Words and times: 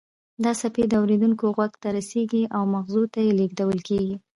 دا 0.43 0.51
څپې 0.59 0.83
د 0.89 0.93
اوریدونکي 1.01 1.45
غوږ 1.55 1.73
ته 1.81 1.87
رسیږي 1.97 2.43
او 2.55 2.63
مغزو 2.73 3.03
ته 3.13 3.19
لیږدول 3.39 3.79
کیږي 3.87 4.15